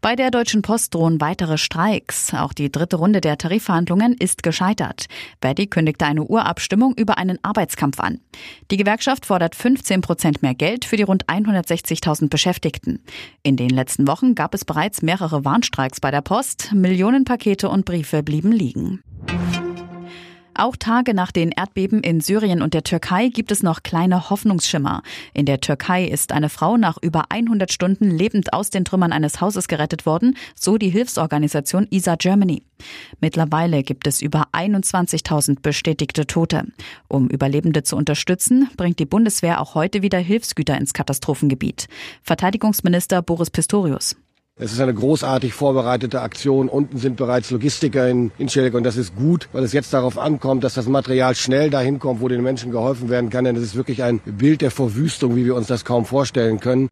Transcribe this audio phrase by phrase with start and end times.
[0.00, 2.34] Bei der Deutschen Post drohen weitere Streiks.
[2.34, 5.06] Auch die dritte Runde der Tarifverhandlungen ist gescheitert.
[5.40, 8.20] Verdi kündigte eine Urabstimmung über einen Arbeitskampf an.
[8.70, 13.04] Die Gewerkschaft fordert 15 Prozent mehr Geld für die rund 160.000 Beschäftigten.
[13.42, 16.72] In den letzten Wochen gab es bereits mehrere Warnstreiks bei der Post.
[16.72, 19.02] Millionen Pakete und Briefe blieben liegen.
[20.54, 25.02] Auch Tage nach den Erdbeben in Syrien und der Türkei gibt es noch kleine Hoffnungsschimmer.
[25.32, 29.40] In der Türkei ist eine Frau nach über 100 Stunden lebend aus den Trümmern eines
[29.40, 32.64] Hauses gerettet worden, so die Hilfsorganisation ISA Germany.
[33.20, 36.64] Mittlerweile gibt es über 21.000 bestätigte Tote.
[37.08, 41.88] Um Überlebende zu unterstützen, bringt die Bundeswehr auch heute wieder Hilfsgüter ins Katastrophengebiet.
[42.22, 44.16] Verteidigungsminister Boris Pistorius.
[44.60, 46.68] Es ist eine großartig vorbereitete Aktion.
[46.68, 50.18] Unten sind bereits Logistiker in, in Schillig und das ist gut, weil es jetzt darauf
[50.18, 53.44] ankommt, dass das Material schnell dahin kommt, wo den Menschen geholfen werden kann.
[53.44, 56.90] Denn es ist wirklich ein Bild der Verwüstung, wie wir uns das kaum vorstellen können.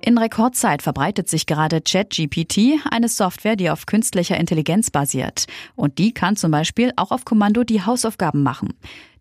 [0.00, 5.44] In Rekordzeit verbreitet sich gerade ChatGPT, eine Software, die auf künstlicher Intelligenz basiert.
[5.76, 8.72] Und die kann zum Beispiel auch auf Kommando die Hausaufgaben machen.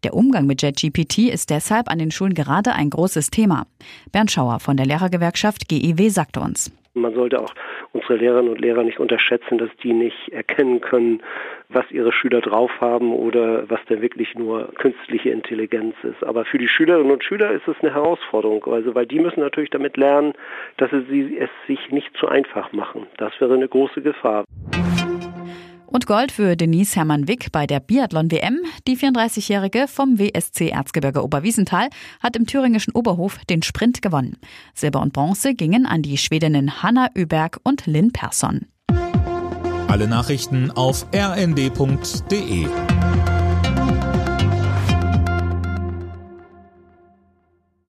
[0.04, 3.68] Der Umgang mit ChatGPT ist deshalb an den Schulen gerade ein großes Thema.
[4.12, 6.72] Bernd Schauer von der Lehrergewerkschaft GEW sagte uns.
[6.96, 7.54] Man sollte auch
[7.92, 11.24] unsere Lehrerinnen und Lehrer nicht unterschätzen, dass die nicht erkennen können,
[11.70, 16.24] was ihre Schüler drauf haben oder was denn wirklich nur künstliche Intelligenz ist.
[16.24, 19.72] Aber für die Schülerinnen und Schüler ist es eine Herausforderung, also weil die müssen natürlich
[19.72, 20.34] damit lernen,
[20.78, 23.08] dass sie es sich nicht zu einfach machen.
[23.18, 24.46] Das wäre eine große Gefahr.
[25.94, 28.62] Und Gold für Denise Hermann-Wick bei der Biathlon-WM.
[28.88, 34.38] Die 34-Jährige vom WSC Erzgebirge Oberwiesenthal hat im thüringischen Oberhof den Sprint gewonnen.
[34.74, 38.66] Silber und Bronze gingen an die Schwedinnen Hanna Öberg und Lynn Persson.
[39.88, 42.66] Alle Nachrichten auf rnd.de